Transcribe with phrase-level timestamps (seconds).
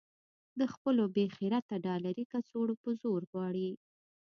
[0.59, 3.69] د خپلو بې خرطه ډالري کڅوړو په زور غواړي.